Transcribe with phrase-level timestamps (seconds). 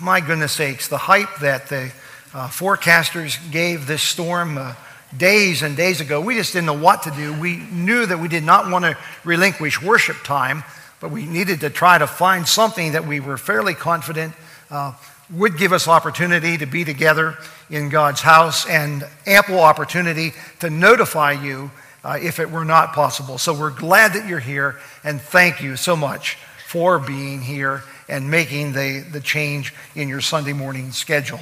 [0.00, 1.92] my goodness sakes, the hype that the
[2.34, 4.74] uh, forecasters gave this storm uh,
[5.16, 7.32] days and days ago, we just didn't know what to do.
[7.38, 10.64] We knew that we did not want to relinquish worship time,
[11.00, 14.34] but we needed to try to find something that we were fairly confident
[14.70, 14.92] uh,
[15.30, 17.36] would give us opportunity to be together
[17.70, 21.70] in God's house and ample opportunity to notify you
[22.04, 23.38] uh, if it were not possible.
[23.38, 26.36] So we're glad that you're here, and thank you so much
[26.68, 31.40] for being here and making the, the change in your Sunday morning schedule.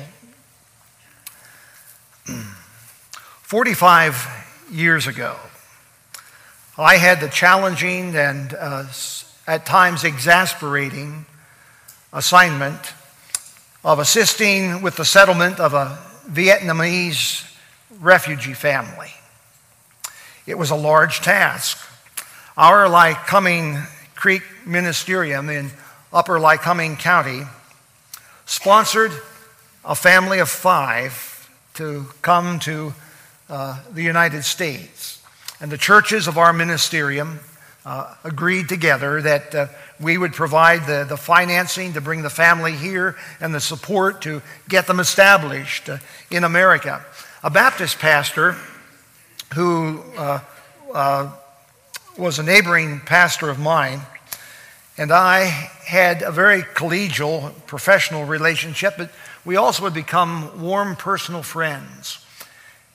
[3.42, 5.36] 45 years ago,
[6.76, 8.86] I had the challenging and uh,
[9.46, 11.26] at times exasperating
[12.12, 12.94] assignment
[13.84, 15.98] of assisting with the settlement of a
[16.30, 17.44] Vietnamese
[18.00, 19.12] refugee family.
[20.46, 21.78] It was a large task.
[22.56, 25.70] Our Lycoming Creek Ministerium in
[26.14, 27.42] Upper Lycoming County
[28.46, 29.10] sponsored
[29.84, 32.94] a family of five to come to
[33.50, 35.20] uh, the United States.
[35.60, 37.38] And the churches of our ministerium
[37.84, 39.66] uh, agreed together that uh,
[40.00, 44.40] we would provide the, the financing to bring the family here and the support to
[44.68, 45.98] get them established uh,
[46.30, 47.04] in America.
[47.42, 48.54] A Baptist pastor
[49.54, 50.38] who uh,
[50.94, 51.32] uh,
[52.16, 54.00] was a neighboring pastor of mine
[54.96, 59.10] and I had a very collegial professional relationship, but
[59.44, 62.24] we also had become warm personal friends.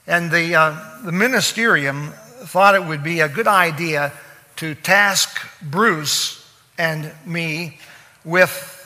[0.06, 2.12] And the, uh, the ministerium
[2.46, 4.12] thought it would be a good idea
[4.56, 7.78] to task Bruce and me
[8.24, 8.76] with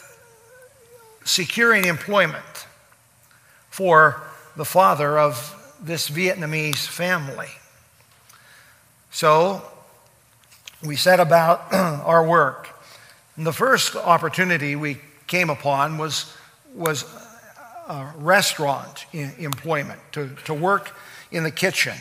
[1.25, 2.67] securing employment
[3.70, 4.20] for
[4.57, 7.48] the father of this Vietnamese family.
[9.11, 9.62] So
[10.85, 12.73] we set about our work.
[13.37, 16.33] And the first opportunity we came upon was,
[16.75, 17.05] was
[18.17, 20.97] restaurant employment, to, to work
[21.31, 21.95] in the kitchen.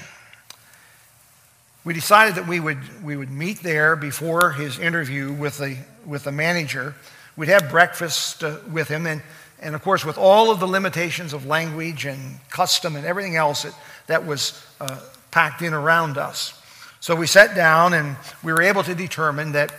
[1.85, 6.23] We decided that we would, we would meet there before his interview with the, with
[6.23, 6.95] the manager.
[7.35, 9.21] We'd have breakfast uh, with him, and,
[9.59, 13.63] and of course, with all of the limitations of language and custom and everything else
[13.63, 13.75] that,
[14.07, 14.99] that was uh,
[15.31, 16.53] packed in around us.
[17.01, 19.73] So we sat down, and we were able to determine that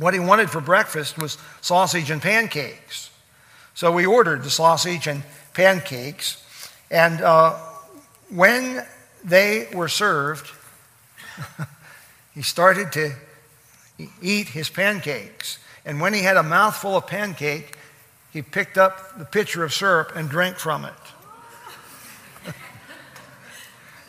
[0.00, 3.10] what he wanted for breakfast was sausage and pancakes.
[3.74, 5.22] So we ordered the sausage and
[5.52, 6.42] pancakes,
[6.90, 7.58] and uh,
[8.30, 8.82] when
[9.22, 10.50] they were served,
[12.34, 13.12] he started to
[14.22, 15.58] eat his pancakes.
[15.84, 17.76] And when he had a mouthful of pancake,
[18.32, 20.94] he picked up the pitcher of syrup and drank from it.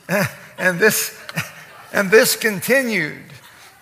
[0.57, 1.19] and, this,
[1.91, 3.24] and this continued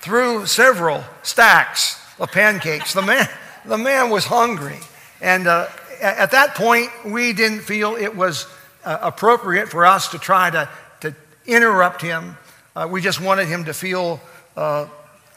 [0.01, 2.93] through several stacks of pancakes.
[2.93, 3.27] The man,
[3.65, 4.79] the man was hungry.
[5.21, 5.67] And uh,
[6.01, 8.47] at that point, we didn't feel it was
[8.85, 10.69] uh, appropriate for us to try to,
[11.01, 11.15] to
[11.45, 12.37] interrupt him
[12.79, 14.21] uh, we just wanted him to feel
[14.55, 14.87] uh,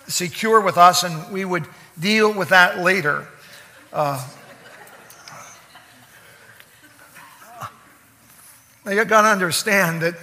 [0.07, 1.65] secure with us, and we would
[1.99, 3.27] deal with that later.
[3.93, 4.25] Uh,
[8.87, 10.15] you've got to understand that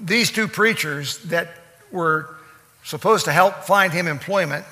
[0.00, 1.48] these two preachers that
[1.90, 2.36] were
[2.84, 4.64] supposed to help find him employment,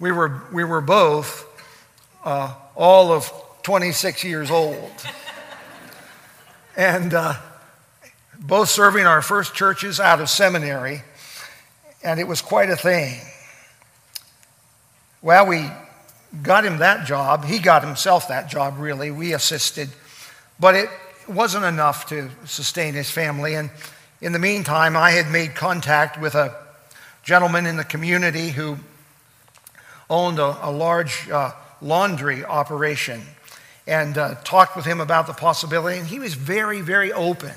[0.00, 1.46] we were, we were both
[2.24, 3.30] uh, all of
[3.62, 4.90] 26 years old.
[6.76, 7.34] and uh,
[8.38, 11.02] both serving our first churches out of seminary,
[12.02, 13.20] and it was quite a thing.
[15.20, 15.70] Well, we
[16.42, 17.44] got him that job.
[17.44, 19.10] He got himself that job, really.
[19.10, 19.90] We assisted.
[20.58, 20.88] But it
[21.28, 23.54] wasn't enough to sustain his family.
[23.54, 23.68] And
[24.22, 26.56] in the meantime, I had made contact with a
[27.22, 28.78] gentleman in the community who
[30.10, 33.22] owned a, a large uh, laundry operation
[33.86, 35.98] and uh, talked with him about the possibility.
[35.98, 37.54] And he was very, very open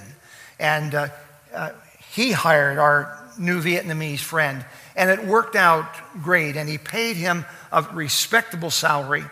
[0.59, 1.07] and uh,
[1.53, 1.71] uh,
[2.11, 4.63] he hired our new Vietnamese friend,
[4.95, 5.87] and it worked out
[6.21, 6.55] great.
[6.55, 9.23] And he paid him a respectable salary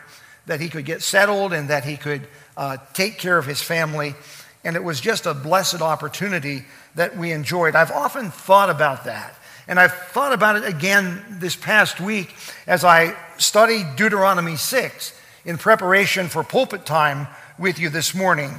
[0.47, 2.27] that he could get settled and that he could
[2.57, 4.15] uh, take care of his family.
[4.63, 6.65] And it was just a blessed opportunity
[6.95, 7.75] that we enjoyed.
[7.75, 9.35] I've often thought about that.
[9.71, 12.35] And I've thought about it again this past week
[12.67, 18.53] as I studied Deuteronomy 6 in preparation for pulpit time with you this morning.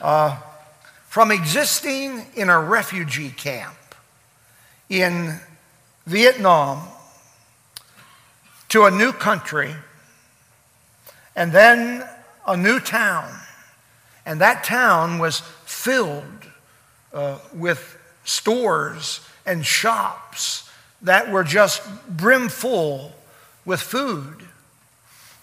[0.00, 0.38] Uh,
[1.08, 3.74] from existing in a refugee camp
[4.88, 5.40] in
[6.06, 6.86] Vietnam
[8.68, 9.74] to a new country
[11.34, 12.08] and then
[12.46, 13.36] a new town.
[14.24, 16.46] And that town was filled
[17.12, 20.68] uh, with stores and shops
[21.02, 23.12] that were just brimful
[23.64, 24.42] with food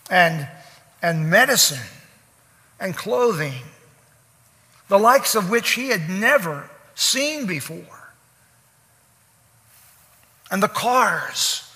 [0.09, 0.47] and,
[1.01, 1.87] and medicine
[2.79, 3.63] and clothing,
[4.89, 8.13] the likes of which he had never seen before.
[10.51, 11.69] And the cars,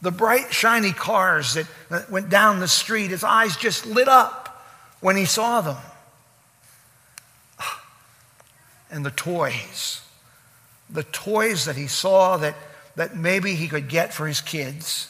[0.00, 4.64] the bright, shiny cars that, that went down the street, his eyes just lit up
[5.00, 5.76] when he saw them.
[8.90, 10.02] And the toys,
[10.90, 12.54] the toys that he saw that,
[12.96, 15.08] that maybe he could get for his kids.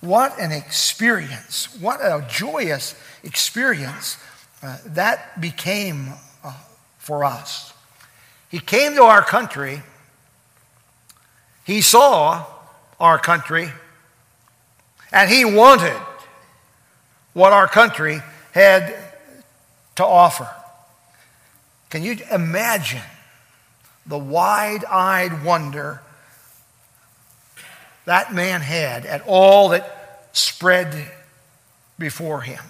[0.00, 1.76] What an experience.
[1.80, 2.94] What a joyous
[3.24, 4.16] experience
[4.62, 6.10] uh, that became
[6.44, 6.54] uh,
[6.98, 7.72] for us.
[8.48, 9.82] He came to our country
[11.68, 12.46] he saw
[12.98, 13.70] our country
[15.12, 16.00] and he wanted
[17.34, 18.22] what our country
[18.52, 18.96] had
[19.96, 20.48] to offer.
[21.90, 23.02] Can you imagine
[24.08, 26.02] the wide eyed wonder
[28.06, 31.10] that man had at all that spread
[31.98, 32.62] before him?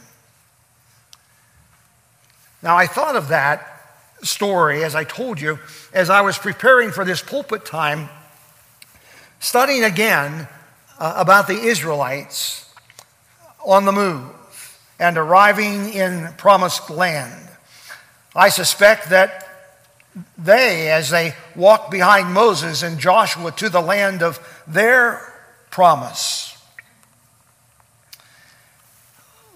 [2.63, 3.67] Now, I thought of that
[4.23, 5.61] story, as I told you,
[5.93, 8.09] as I was preparing for this pulpit time
[9.39, 10.49] studying again
[10.99, 12.69] uh, about the Israelites
[13.65, 14.35] on the move
[14.99, 17.49] and arriving in promised land.
[18.35, 19.48] I suspect that
[20.37, 25.21] they, as they walked behind Moses and Joshua to the land of their
[25.71, 26.57] promise,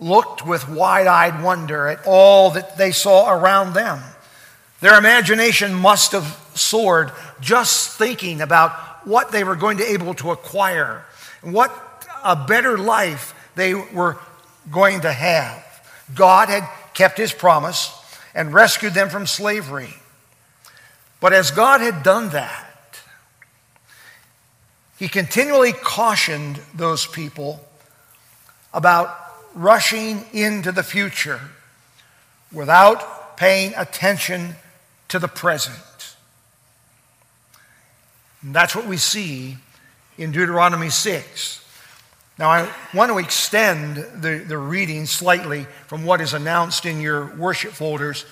[0.00, 4.00] looked with wide eyed wonder at all that they saw around them.
[4.80, 10.14] Their imagination must have soared just thinking about what they were going to be able
[10.14, 11.04] to acquire,
[11.40, 11.70] what
[12.24, 14.18] a better life they were
[14.70, 15.64] going to have.
[16.14, 17.92] God had kept his promise
[18.34, 19.94] and rescued them from slavery.
[21.22, 23.00] But as God had done that,
[24.98, 27.64] he continually cautioned those people
[28.74, 29.16] about
[29.54, 31.40] rushing into the future
[32.52, 34.56] without paying attention
[35.08, 36.16] to the present.
[38.42, 39.58] And that's what we see
[40.18, 41.64] in Deuteronomy 6.
[42.36, 47.26] Now, I want to extend the, the reading slightly from what is announced in your
[47.36, 48.24] worship folders.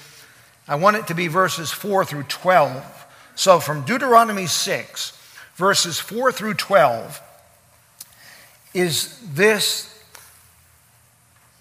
[0.71, 3.07] I want it to be verses 4 through 12.
[3.35, 5.19] So, from Deuteronomy 6,
[5.57, 7.21] verses 4 through 12,
[8.73, 10.01] is this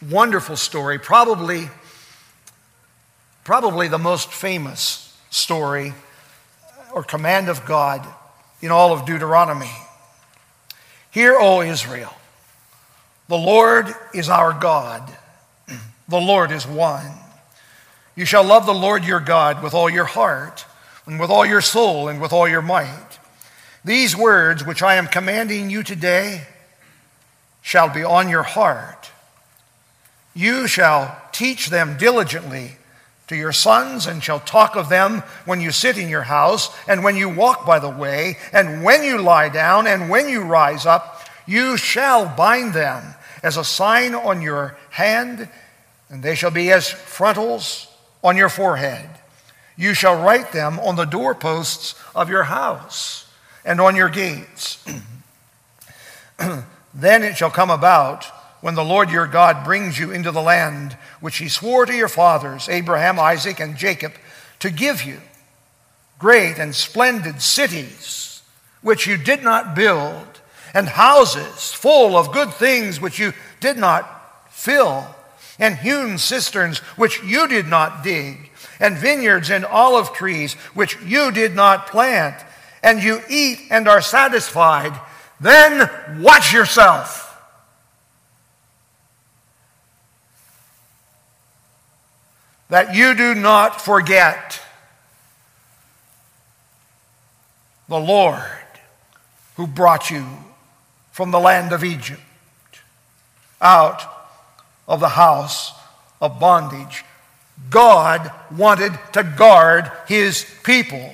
[0.08, 1.72] wonderful story, probably,
[3.44, 5.96] probably the most famous story
[6.94, 8.06] or command of God
[8.62, 9.72] in all of Deuteronomy.
[11.10, 12.14] Hear, O Israel,
[13.28, 15.12] the Lord is our God,
[16.08, 17.12] the Lord is one.
[18.20, 20.66] You shall love the Lord your God with all your heart,
[21.06, 23.18] and with all your soul, and with all your might.
[23.86, 26.46] These words which I am commanding you today
[27.62, 29.10] shall be on your heart.
[30.36, 32.72] You shall teach them diligently
[33.28, 37.06] to your sons and shall talk of them when you sit in your house and
[37.06, 40.86] when you walk by the way and when you lie down and when you rise
[40.86, 41.22] up.
[41.48, 45.48] You shall bind them as a sign on your hand,
[46.10, 47.89] and they shall be as frontals
[48.24, 49.10] on your forehead.
[49.78, 53.28] You shall write them on the doorposts of your house
[53.64, 54.84] and on your gates.
[56.94, 58.26] then it shall come about
[58.62, 62.10] when the Lord your God brings you into the land which he swore to your
[62.10, 64.14] fathers, Abraham, Isaac, and Jacob,
[64.60, 65.20] to give you
[66.18, 68.42] great and splendid cities
[68.82, 70.26] which you did not build,
[70.74, 75.08] and houses full of good things which you did not fill,
[75.60, 78.50] and hewn cisterns which you did not dig,
[78.80, 82.36] and vineyards and olive trees which you did not plant,
[82.82, 84.98] and you eat and are satisfied,
[85.40, 85.90] then
[86.22, 87.26] watch yourself.
[92.70, 94.62] That you do not forget
[97.90, 98.44] the Lord
[99.56, 100.26] who brought you
[101.12, 102.22] from the land of Egypt
[103.60, 104.19] out
[104.90, 105.72] of the house
[106.20, 107.06] of bondage.
[107.70, 111.14] God wanted to guard his people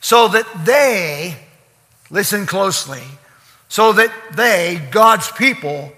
[0.00, 1.36] so that they,
[2.10, 3.02] listen closely,
[3.68, 5.92] so that they, God's people,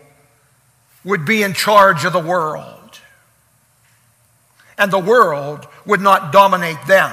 [1.05, 2.75] would be in charge of the world
[4.79, 7.13] and the world would not dominate them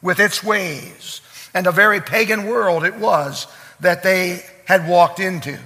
[0.00, 1.20] with its ways.
[1.54, 3.46] And a very pagan world it was
[3.80, 5.58] that they had walked into.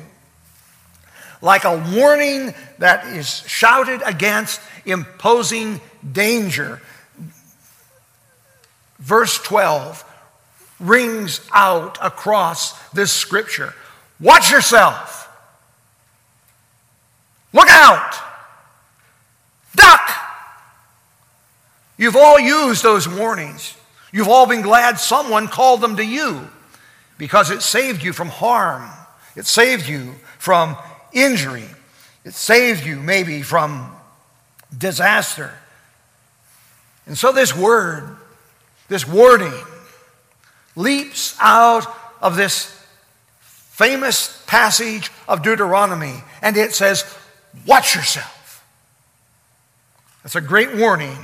[1.43, 5.81] Like a warning that is shouted against imposing
[6.13, 6.81] danger.
[8.99, 10.05] Verse 12
[10.81, 13.75] rings out across this scripture
[14.19, 15.29] Watch yourself!
[17.53, 18.15] Look out!
[19.75, 20.11] Duck!
[21.99, 23.77] You've all used those warnings.
[24.13, 26.49] You've all been glad someone called them to you
[27.19, 28.89] because it saved you from harm.
[29.35, 30.77] It saved you from
[31.17, 31.65] injury.
[32.25, 33.93] It saved you maybe from
[34.77, 35.53] disaster.
[37.07, 38.17] And so this word,
[38.89, 39.53] this warning,
[40.75, 41.87] leaps out
[42.21, 42.73] of this
[43.41, 47.05] famous passage of Deuteronomy, and it says,
[47.67, 48.65] Watch yourself.
[50.23, 51.17] That's a great warning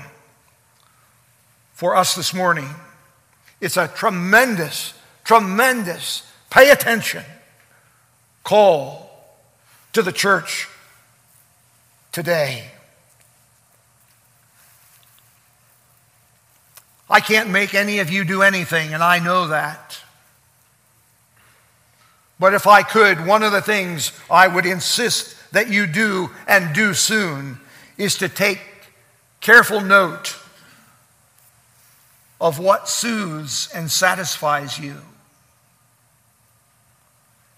[1.75, 2.68] for us this morning.
[3.61, 4.94] It's a tremendous,
[5.25, 7.25] tremendous, pay attention
[8.44, 9.01] call
[9.92, 10.68] to the church
[12.12, 12.70] today.
[17.08, 20.00] I can't make any of you do anything, and I know that.
[22.40, 26.75] But if I could, one of the things I would insist that you do and
[26.75, 27.61] do soon
[27.99, 28.61] is to take
[29.40, 30.38] careful note
[32.40, 34.96] of what soothes and satisfies you.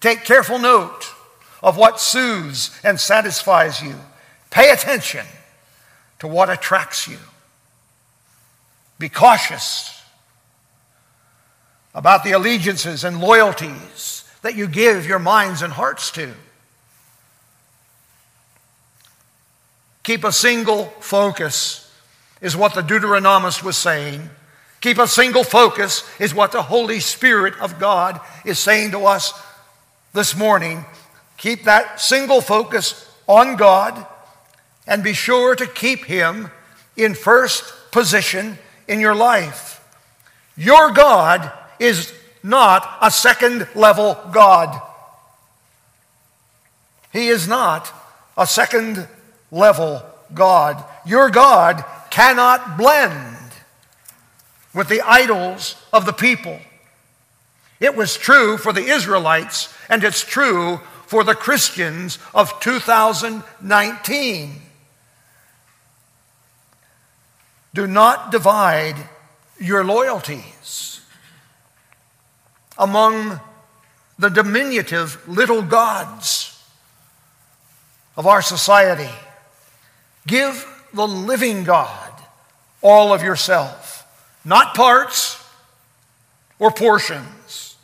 [0.01, 1.14] Take careful note
[1.65, 3.95] of what soothes and satisfies you.
[4.51, 5.25] Pay attention
[6.19, 7.17] to what attracts you.
[8.99, 9.99] Be cautious
[11.95, 16.31] about the allegiances and loyalties that you give your minds and hearts to.
[20.03, 21.91] Keep a single focus,
[22.41, 24.29] is what the Deuteronomist was saying.
[24.81, 29.33] Keep a single focus, is what the Holy Spirit of God is saying to us
[30.13, 30.85] this morning.
[31.37, 34.05] Keep that single focus on God
[34.87, 36.51] and be sure to keep Him
[36.95, 39.81] in first position in your life.
[40.57, 42.13] Your God is
[42.43, 44.81] not a second level God.
[47.11, 47.91] He is not
[48.37, 49.07] a second
[49.51, 50.83] level God.
[51.05, 53.37] Your God cannot blend
[54.73, 56.59] with the idols of the people.
[57.79, 64.61] It was true for the Israelites, and it's true for the Christians of 2019.
[67.73, 68.95] Do not divide
[69.59, 71.01] your loyalties
[72.77, 73.39] among
[74.17, 76.63] the diminutive little gods
[78.15, 79.13] of our society.
[80.25, 82.11] Give the living God
[82.81, 84.07] all of yourself,
[84.45, 85.43] not parts
[86.59, 87.75] or portions,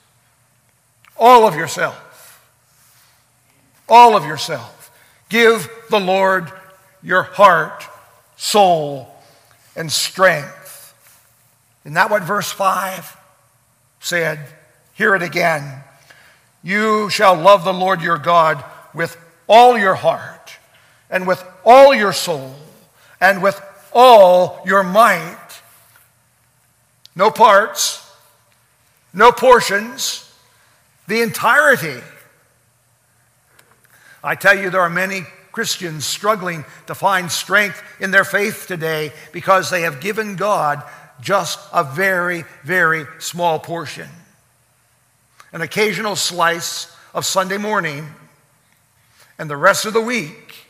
[1.18, 2.11] all of yourself.
[3.94, 4.90] All of yourself.
[5.28, 6.50] Give the Lord
[7.04, 7.84] your heart,
[8.38, 9.14] soul,
[9.76, 10.96] and strength.
[11.84, 13.18] Isn't that what verse 5
[14.00, 14.40] said?
[14.94, 15.84] Hear it again.
[16.64, 19.18] You shall love the Lord your God with
[19.48, 20.54] all your heart,
[21.10, 22.56] and with all your soul,
[23.20, 25.38] and with all your might.
[27.14, 28.10] No parts,
[29.14, 30.34] no portions,
[31.08, 32.00] the entirety.
[34.24, 39.12] I tell you, there are many Christians struggling to find strength in their faith today
[39.32, 40.84] because they have given God
[41.22, 44.08] just a very, very small portion.
[45.54, 48.08] An occasional slice of Sunday morning,
[49.38, 50.68] and the rest of the week,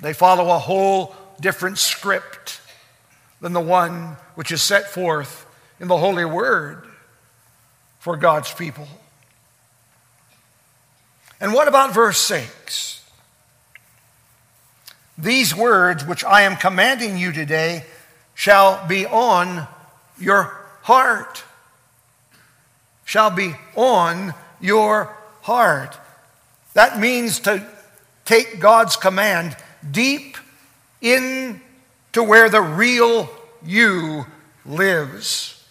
[0.00, 2.60] they follow a whole different script
[3.40, 5.46] than the one which is set forth
[5.80, 6.86] in the Holy Word
[7.98, 8.86] for God's people.
[11.40, 13.02] And what about verse 6?
[15.16, 17.84] These words which I am commanding you today
[18.34, 19.66] shall be on
[20.18, 21.44] your heart.
[23.04, 25.96] Shall be on your heart.
[26.74, 27.66] That means to
[28.24, 29.56] take God's command
[29.88, 30.36] deep
[31.00, 31.60] into
[32.16, 33.28] where the real
[33.64, 34.26] you
[34.66, 35.63] lives.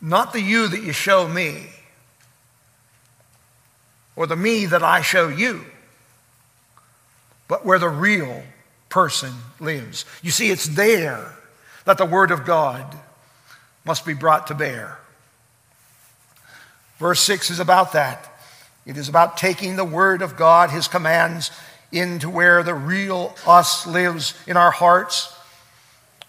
[0.00, 1.66] Not the you that you show me
[4.14, 5.64] or the me that I show you,
[7.48, 8.42] but where the real
[8.88, 10.04] person lives.
[10.22, 11.34] You see, it's there
[11.84, 12.96] that the Word of God
[13.84, 14.98] must be brought to bear.
[16.98, 18.32] Verse 6 is about that.
[18.86, 21.50] It is about taking the Word of God, His commands,
[21.92, 25.35] into where the real us lives in our hearts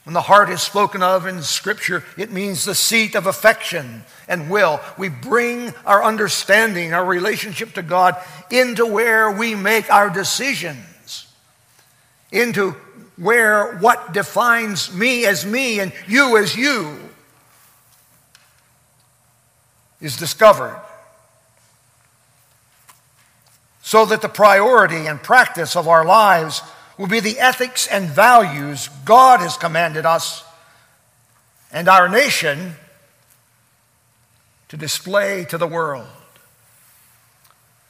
[0.07, 4.49] when the heart is spoken of in Scripture, it means the seat of affection and
[4.49, 4.79] will.
[4.97, 8.15] We bring our understanding, our relationship to God
[8.49, 11.27] into where we make our decisions,
[12.31, 12.71] into
[13.17, 16.97] where what defines me as me and you as you
[19.99, 20.81] is discovered.
[23.81, 26.61] so that the priority and practice of our lives
[26.97, 30.43] will be the ethics and values God has commanded us
[31.71, 32.75] and our nation
[34.69, 36.07] to display to the world.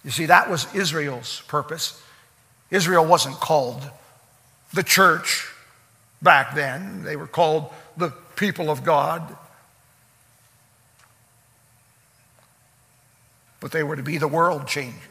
[0.03, 2.01] You see, that was Israel's purpose.
[2.69, 3.89] Israel wasn't called
[4.73, 5.47] the church
[6.21, 9.35] back then, they were called the people of God.
[13.59, 15.01] But they were to be the world changers.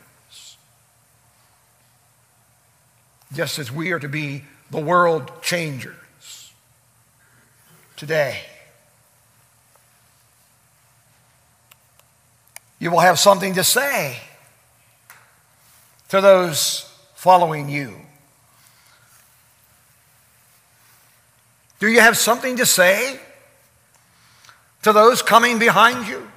[3.33, 6.53] Just as we are to be the world changers
[7.97, 8.41] today.
[12.79, 14.19] You will have something to say
[16.11, 17.95] to those following you.
[21.79, 23.19] Do you have something to say
[24.83, 26.31] to those coming behind you?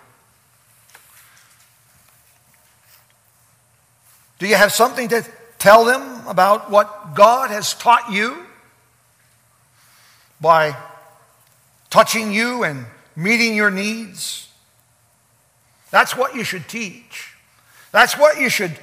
[4.39, 5.25] Do you have something to
[5.59, 8.37] tell them about what God has taught you
[10.41, 10.75] by
[11.89, 12.85] touching you and
[13.15, 14.47] meeting your needs?
[15.91, 17.33] That's what you should teach.
[17.91, 18.77] That's what you should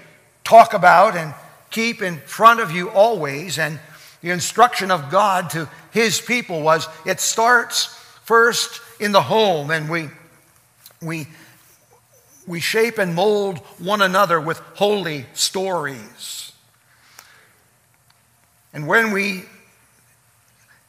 [0.45, 1.35] talk about and
[1.71, 3.59] keep in front of you always.
[3.59, 3.79] And
[4.23, 7.87] the instruction of God to his people was it starts
[8.25, 10.09] first in the home, and we,
[11.01, 11.29] we,
[12.47, 16.46] we shape and mold one another with holy stories.
[18.77, 19.45] And when we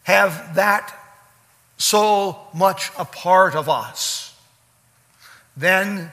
[0.03, 0.93] have that
[1.77, 4.35] so much a part of us,
[5.55, 6.11] then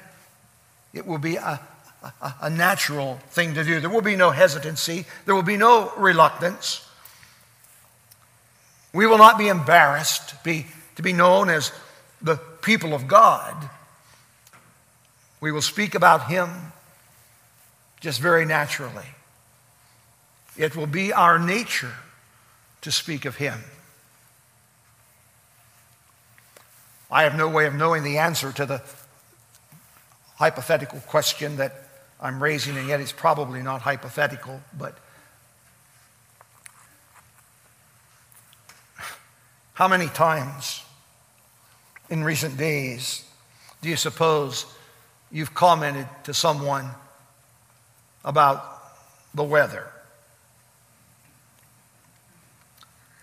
[0.93, 1.61] it will be a,
[2.23, 3.81] a, a, natural thing to do.
[3.81, 6.89] There will be no hesitancy, there will be no reluctance.
[8.93, 11.73] We will not be embarrassed to be, to be known as
[12.23, 13.69] the people of God.
[15.41, 16.51] We will speak about Him
[17.99, 19.07] just very naturally.
[20.57, 21.95] It will be our nature
[22.83, 23.59] to speak of Him.
[27.11, 28.83] I have no way of knowing the answer to the
[30.37, 31.75] hypothetical question that
[32.21, 34.99] I'm raising, and yet it's probably not hypothetical, but
[39.75, 40.85] How many times
[42.09, 43.25] in recent days
[43.83, 44.67] do you suppose
[45.33, 46.91] you've commented to someone
[48.25, 48.65] about
[49.35, 49.91] the weather?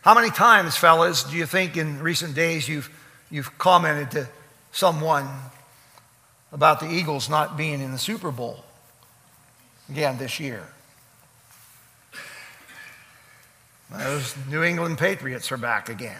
[0.01, 2.89] How many times, fellas, do you think in recent days you've,
[3.29, 4.29] you've commented to
[4.71, 5.29] someone
[6.51, 8.65] about the Eagles not being in the Super Bowl
[9.89, 10.63] again this year?
[13.91, 16.17] Those New England Patriots are back again.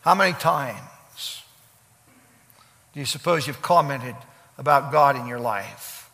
[0.00, 1.42] How many times
[2.92, 4.16] do you suppose you've commented
[4.60, 6.10] about God in your life?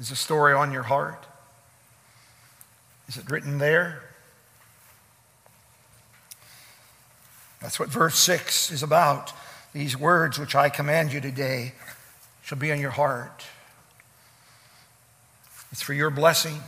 [0.00, 1.26] Is the story on your heart?
[3.06, 4.00] Is it written there?
[7.60, 9.32] That's what verse 6 is about.
[9.74, 11.74] These words which I command you today
[12.42, 13.44] shall be in your heart.
[15.70, 16.60] It's for your blessing,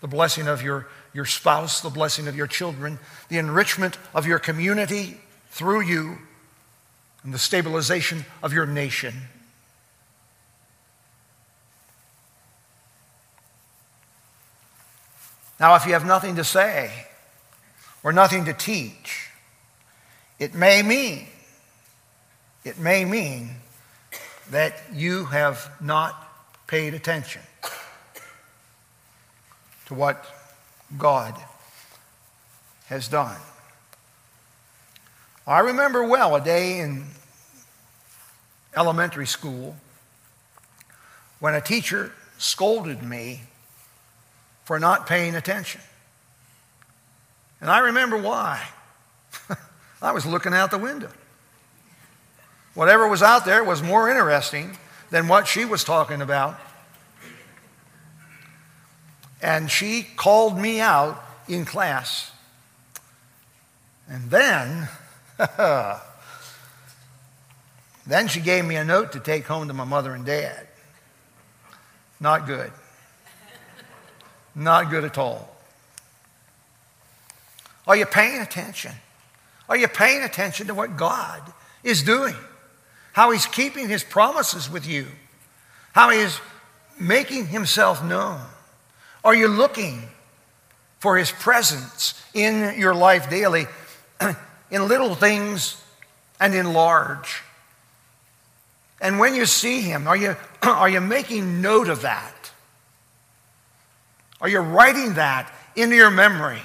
[0.00, 4.38] the blessing of your, your spouse, the blessing of your children, the enrichment of your
[4.38, 5.20] community
[5.50, 6.18] through you,
[7.22, 9.14] and the stabilization of your nation.
[15.58, 16.90] Now, if you have nothing to say
[18.02, 19.28] or nothing to teach,
[20.38, 21.26] it may mean,
[22.64, 23.50] it may mean
[24.50, 26.26] that you have not
[26.66, 27.42] paid attention
[29.86, 30.24] to what
[30.98, 31.34] God
[32.86, 33.36] has done.
[35.46, 37.06] I remember well a day in
[38.76, 39.76] elementary school
[41.38, 43.42] when a teacher scolded me
[44.64, 45.80] for not paying attention.
[47.60, 48.64] And I remember why.
[50.02, 51.10] I was looking out the window.
[52.74, 54.78] Whatever was out there was more interesting
[55.10, 56.58] than what she was talking about
[59.42, 62.30] and she called me out in class.
[64.08, 64.88] And then,
[68.06, 70.66] then she gave me a note to take home to my mother and dad.
[72.18, 72.72] Not good.
[74.54, 75.56] Not good at all.
[77.86, 78.92] Are you paying attention?
[79.68, 81.40] Are you paying attention to what God
[81.82, 82.34] is doing?
[83.12, 85.06] How He's keeping His promises with you?
[85.92, 86.38] How He is
[86.98, 88.40] making Himself known?
[89.24, 90.02] Are you looking
[90.98, 93.66] for His presence in your life daily,
[94.70, 95.82] in little things
[96.38, 97.42] and in large?
[99.00, 102.34] And when you see Him, are you, are you making note of that?
[104.40, 106.62] Are you writing that into your memory?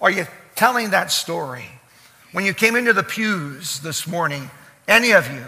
[0.00, 1.66] Are you telling that story?
[2.32, 4.50] When you came into the pews this morning,
[4.86, 5.44] any of you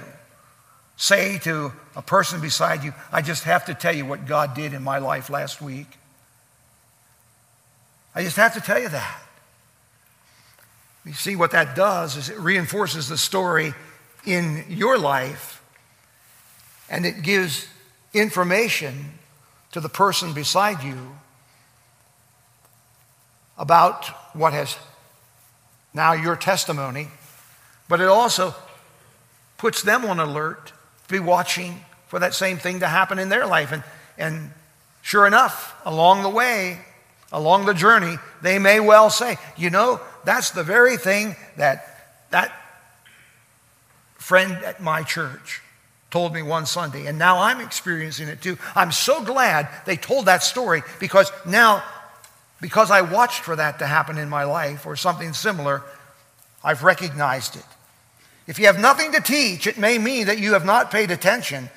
[0.96, 4.72] say to a person beside you, I just have to tell you what God did
[4.72, 5.86] in my life last week?
[8.18, 9.22] I just have to tell you that.
[11.04, 13.74] You see, what that does is it reinforces the story
[14.26, 15.62] in your life
[16.90, 17.68] and it gives
[18.12, 19.12] information
[19.70, 21.12] to the person beside you
[23.56, 24.76] about what has
[25.94, 27.06] now your testimony,
[27.88, 28.52] but it also
[29.58, 30.72] puts them on alert
[31.06, 33.70] to be watching for that same thing to happen in their life.
[33.70, 33.84] And,
[34.18, 34.50] and
[35.02, 36.80] sure enough, along the way,
[37.32, 41.84] along the journey, they may well say, you know, that's the very thing that
[42.30, 42.52] that
[44.16, 45.62] friend at my church
[46.10, 48.56] told me one Sunday, and now I'm experiencing it too.
[48.74, 51.82] I'm so glad they told that story because now
[52.60, 55.82] because I watched for that to happen in my life or something similar,
[56.64, 57.64] I've recognized it.
[58.46, 61.70] If you have nothing to teach, it may mean that you have not paid attention.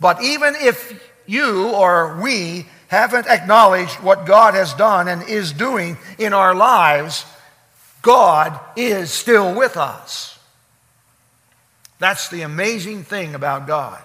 [0.00, 5.98] But even if you or we haven't acknowledged what God has done and is doing
[6.18, 7.24] in our lives,
[8.02, 10.38] God is still with us.
[11.98, 14.00] That's the amazing thing about God.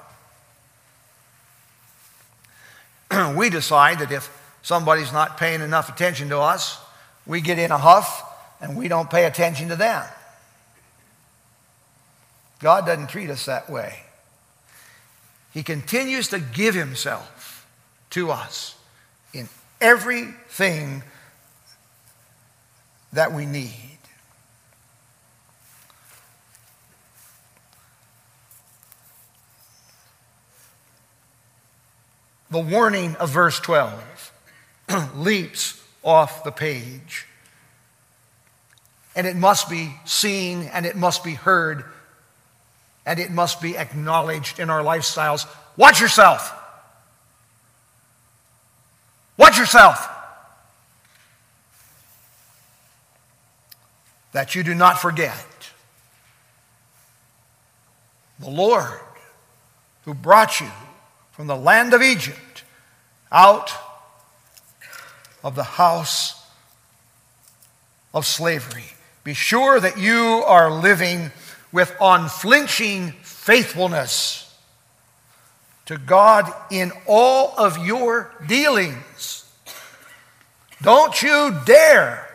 [3.35, 4.29] we decide that if
[4.61, 6.79] somebody's not paying enough attention to us,
[7.25, 8.23] we get in a huff
[8.61, 10.03] and we don't pay attention to them.
[12.59, 14.01] God doesn't treat us that way.
[15.53, 17.40] He continues to give Himself
[18.11, 18.75] to us
[19.33, 21.03] in everything
[23.13, 23.91] that we need.
[32.51, 34.33] The warning of verse 12
[35.15, 37.25] leaps off the page.
[39.15, 41.85] And it must be seen and it must be heard
[43.05, 45.47] and it must be acknowledged in our lifestyles.
[45.77, 46.57] Watch yourself.
[49.41, 50.07] Watch yourself.
[54.33, 55.71] That you do not forget
[58.39, 58.99] the Lord
[60.05, 60.69] who brought you
[61.31, 62.63] from the land of Egypt
[63.31, 63.71] out
[65.43, 66.39] of the house
[68.13, 68.93] of slavery.
[69.23, 71.31] Be sure that you are living
[71.71, 74.50] with unflinching faithfulness
[75.91, 79.45] to God in all of your dealings.
[80.81, 82.29] Don't you dare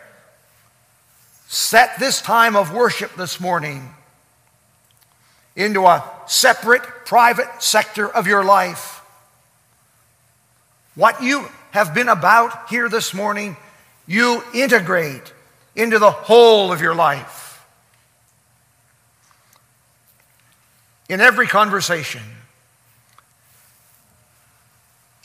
[1.49, 3.95] set this time of worship this morning
[5.57, 9.01] into a separate private sector of your life.
[10.95, 13.57] What you have been about here this morning,
[14.07, 15.33] you integrate
[15.75, 17.65] into the whole of your life.
[21.09, 22.36] In every conversation,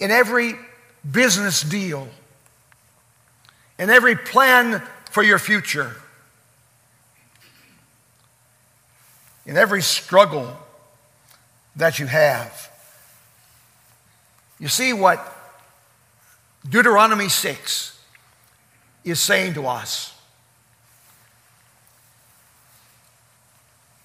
[0.02, 0.56] in every
[1.10, 2.08] business deal,
[3.78, 5.96] in every plan for your future,
[9.46, 10.58] in every struggle
[11.76, 12.70] that you have.
[14.60, 15.24] You see what
[16.68, 18.00] Deuteronomy 6
[19.04, 20.16] is saying to us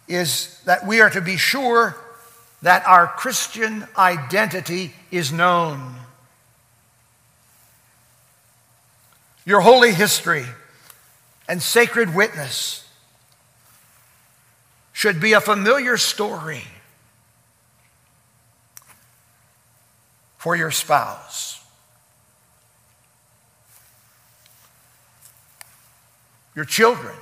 [0.09, 1.97] is that we are to be sure
[2.63, 5.95] that our Christian identity is known.
[9.45, 10.45] Your holy history
[11.49, 12.89] and sacred witness
[14.93, 16.65] should be a familiar story
[20.39, 21.57] for your spouse.
[26.57, 27.15] your children.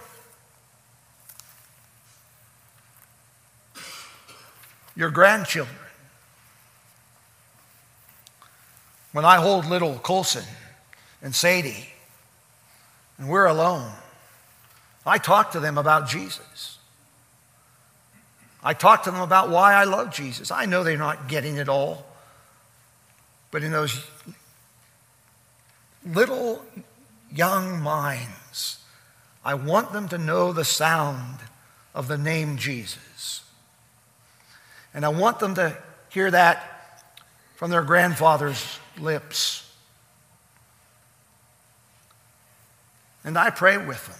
[4.96, 5.76] Your grandchildren.
[9.12, 10.44] When I hold little Colson
[11.22, 11.88] and Sadie,
[13.16, 13.92] and we're alone,
[15.06, 16.78] I talk to them about Jesus.
[18.62, 20.50] I talk to them about why I love Jesus.
[20.50, 22.04] I know they're not getting it all,
[23.50, 24.04] but in those
[26.04, 26.64] little
[27.32, 28.78] young minds,
[29.44, 31.38] I want them to know the sound
[31.94, 33.43] of the name Jesus.
[34.94, 35.76] And I want them to
[36.10, 37.02] hear that
[37.56, 39.60] from their grandfather's lips.
[43.24, 44.16] And I pray with them.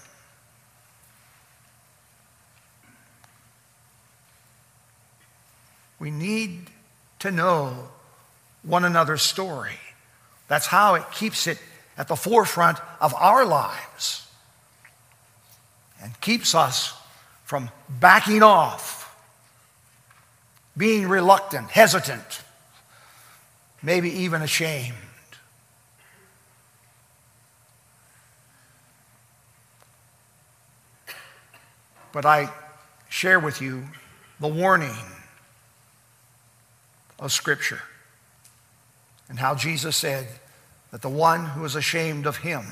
[5.99, 6.69] We need
[7.19, 7.89] to know
[8.63, 9.79] one another's story.
[10.47, 11.57] That's how it keeps it
[11.97, 14.27] at the forefront of our lives
[16.01, 16.93] and keeps us
[17.45, 19.04] from backing off
[20.77, 22.41] being reluctant, hesitant,
[23.81, 24.95] maybe even ashamed.
[32.11, 32.49] But I
[33.09, 33.85] share with you
[34.39, 34.95] the warning
[37.19, 37.81] of Scripture
[39.29, 40.27] and how Jesus said
[40.91, 42.65] that the one who is ashamed of him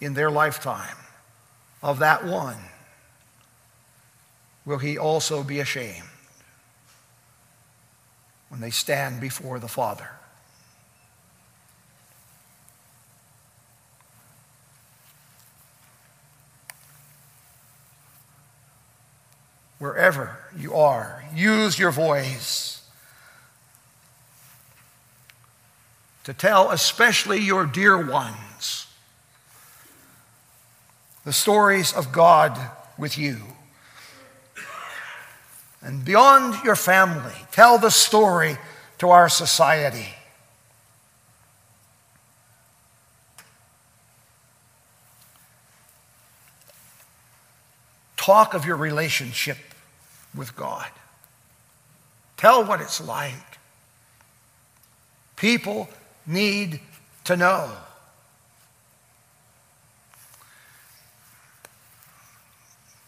[0.00, 0.96] in their lifetime,
[1.82, 2.58] of that one,
[4.68, 6.04] will he also be ashamed
[8.50, 10.10] when they stand before the Father.
[19.78, 22.82] Wherever you are, use your voice
[26.24, 28.86] to tell, especially your dear ones,
[31.24, 32.58] the stories of God
[32.98, 33.38] with you.
[35.82, 38.58] And beyond your family, tell the story
[38.98, 40.08] to our society.
[48.16, 49.56] Talk of your relationship
[50.34, 50.90] with God.
[52.36, 53.34] Tell what it's like.
[55.36, 55.88] People
[56.26, 56.80] need
[57.24, 57.70] to know.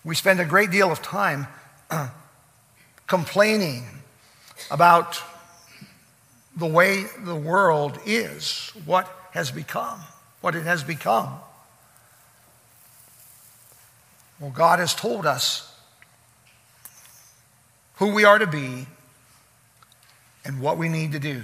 [0.04, 1.46] We spend a great deal of time
[3.10, 3.84] complaining
[4.70, 5.20] about
[6.56, 9.98] the way the world is, what has become,
[10.40, 11.40] what it has become.
[14.38, 15.76] Well, God has told us
[17.96, 18.86] who we are to be
[20.44, 21.42] and what we need to do.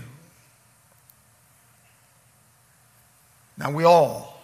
[3.59, 4.41] Now, we all,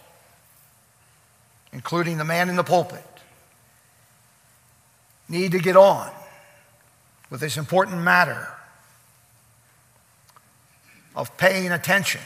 [1.71, 3.01] including the man in the pulpit,
[5.29, 6.11] need to get on
[7.33, 8.47] with this important matter
[11.15, 12.21] of paying attention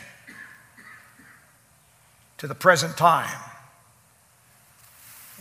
[2.37, 3.39] to the present time.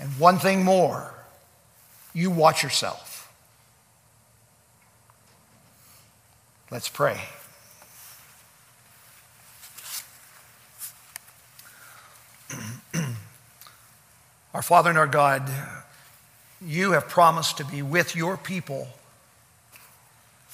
[0.00, 1.12] And one thing more
[2.14, 3.34] you watch yourself.
[6.70, 7.20] Let's pray.
[14.54, 15.50] Our Father and our God,
[16.64, 18.86] you have promised to be with your people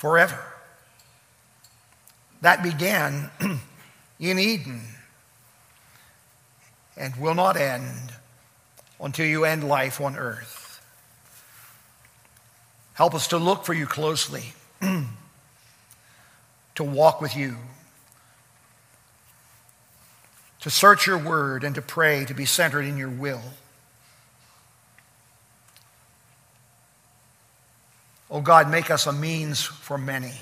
[0.03, 0.43] forever.
[2.41, 3.31] That began
[4.19, 4.81] in Eden
[6.97, 8.13] and will not end
[9.01, 10.83] until you end life on earth.
[12.95, 15.07] Help us to look for you closely, to
[16.83, 17.55] walk with you,
[20.63, 23.43] to search your word, and to pray, to be centered in your will.
[28.35, 30.33] Oh God, make us a means for many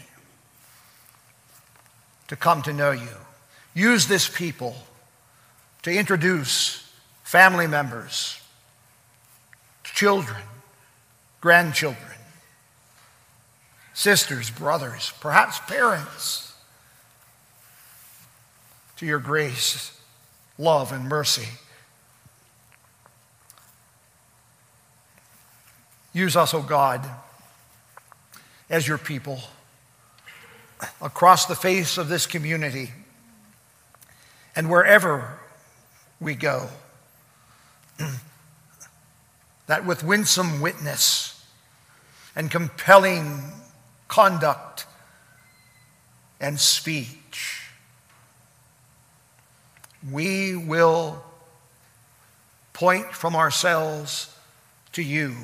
[2.28, 3.08] to come to know you.
[3.74, 4.76] Use this people
[5.82, 6.88] to introduce
[7.24, 8.40] family members,
[9.82, 10.40] children,
[11.40, 12.18] grandchildren,
[13.92, 16.54] sisters, brothers, perhaps parents
[18.98, 20.00] to your grace,
[20.58, 21.48] love, and mercy.
[26.12, 27.10] Use us, O oh God
[28.70, 29.40] as your people
[31.02, 32.92] across the face of this community
[34.54, 35.38] and wherever
[36.20, 36.68] we go.
[39.66, 41.44] that with winsome witness
[42.36, 43.42] and compelling
[44.08, 44.86] conduct
[46.40, 47.68] and speech,
[50.10, 51.22] we will
[52.72, 54.34] point from ourselves
[54.92, 55.34] to you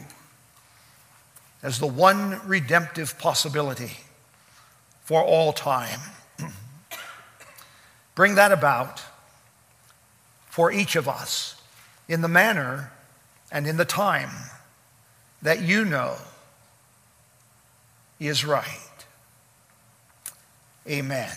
[1.67, 3.91] as the one redemptive possibility
[5.03, 5.99] for all time.
[8.15, 9.03] Bring that about
[10.47, 11.61] for each of us
[12.07, 12.93] in the manner
[13.51, 14.31] and in the time
[15.43, 16.15] that you know
[18.21, 19.05] is right.
[20.89, 21.35] Amen.